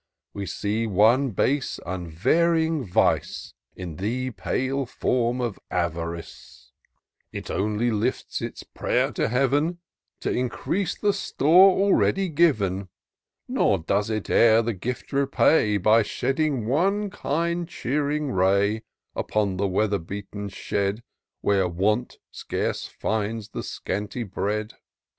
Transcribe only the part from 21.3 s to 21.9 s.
Where